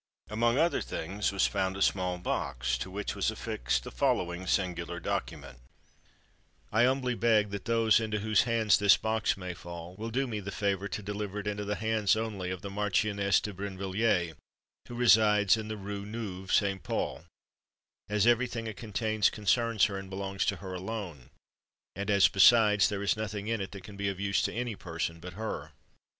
Among 0.31 0.57
other 0.57 0.81
things, 0.81 1.31
was 1.31 1.45
found 1.45 1.77
a 1.77 1.81
small 1.83 2.17
box, 2.17 2.75
to 2.79 2.89
which 2.89 3.13
was 3.15 3.29
affixed 3.29 3.83
the 3.83 3.91
following 3.91 4.47
singular 4.47 4.99
document: 4.99 5.59
"I 6.71 6.85
humbly 6.85 7.13
beg, 7.13 7.51
that 7.51 7.65
those 7.65 7.99
into 7.99 8.17
whose 8.17 8.41
hands 8.45 8.79
this 8.79 8.97
box 8.97 9.37
may 9.37 9.53
fall, 9.53 9.93
will 9.95 10.09
do 10.09 10.25
me 10.25 10.39
the 10.39 10.49
favour 10.49 10.87
to 10.87 11.03
deliver 11.03 11.37
it 11.37 11.45
into 11.45 11.65
the 11.65 11.75
hands 11.75 12.15
only 12.15 12.49
of 12.49 12.63
the 12.63 12.71
Marchioness 12.71 13.39
de 13.41 13.53
Brinvilliers, 13.53 14.33
who 14.87 14.95
resides 14.95 15.55
in 15.55 15.67
the 15.67 15.77
Rue 15.77 16.03
Neuve 16.07 16.51
St. 16.51 16.81
Paul, 16.81 17.25
as 18.09 18.25
every 18.25 18.47
thing 18.47 18.65
it 18.65 18.77
contains 18.77 19.29
concerns 19.29 19.85
her, 19.85 19.99
and 19.99 20.09
belongs 20.09 20.47
to 20.47 20.55
her 20.55 20.73
alone; 20.73 21.29
and 21.95 22.09
as, 22.09 22.27
besides, 22.27 22.89
there 22.89 23.03
is 23.03 23.15
nothing 23.15 23.47
in 23.47 23.61
it 23.61 23.71
that 23.73 23.83
can 23.83 23.97
be 23.97 24.09
of 24.09 24.19
use 24.19 24.41
to 24.41 24.51
any 24.51 24.75
person 24.75 25.19
but 25.19 25.33
her. 25.33 25.73